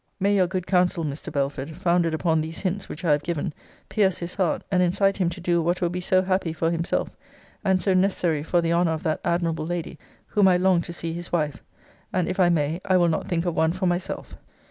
May 0.19 0.35
your 0.35 0.47
good 0.47 0.65
counsel, 0.65 1.05
Mr. 1.05 1.31
Belford, 1.31 1.77
founded 1.77 2.15
upon 2.15 2.41
these 2.41 2.61
hints 2.61 2.89
which 2.89 3.05
I 3.05 3.11
have 3.11 3.21
given, 3.21 3.53
pierce 3.87 4.17
his 4.17 4.33
heart, 4.33 4.63
and 4.71 4.81
incite 4.81 5.17
him 5.17 5.29
to 5.29 5.39
do 5.39 5.61
what 5.61 5.79
will 5.79 5.91
be 5.91 6.01
so 6.01 6.23
happy 6.23 6.53
for 6.53 6.71
himself, 6.71 7.15
and 7.63 7.83
so 7.83 7.93
necessary 7.93 8.41
for 8.41 8.61
the 8.61 8.73
honour 8.73 8.93
of 8.93 9.03
that 9.03 9.21
admirable 9.23 9.67
lady 9.67 9.99
whom 10.25 10.47
I 10.47 10.57
long 10.57 10.81
to 10.81 10.91
see 10.91 11.13
his 11.13 11.31
wife; 11.31 11.61
and, 12.11 12.27
if 12.27 12.39
I 12.39 12.49
may, 12.49 12.81
I 12.83 12.97
will 12.97 13.09
not 13.09 13.27
think 13.27 13.45
of 13.45 13.53
one 13.53 13.73
for 13.73 13.85
myself. 13.85 14.35